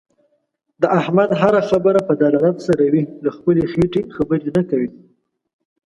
د 0.81 0.83
احمد 0.99 1.29
هر 1.41 1.53
خبره 1.69 1.99
په 2.07 2.13
دلالت 2.21 2.57
سره 2.67 2.83
وي. 2.91 3.03
له 3.23 3.29
خپلې 3.37 3.61
خېټې 3.71 4.01
خبرې 4.15 4.49
نه 4.57 4.63
کوي. 4.69 4.89